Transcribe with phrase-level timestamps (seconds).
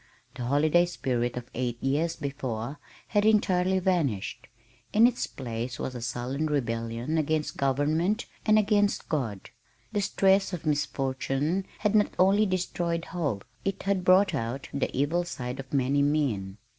[0.33, 4.47] The holiday spirit of eight years before had entirely vanished.
[4.93, 9.51] In its place was a sullen rebellion against government and against God.
[9.91, 15.23] The stress of misfortune had not only destroyed hope, it had brought out the evil
[15.23, 16.57] side of many men.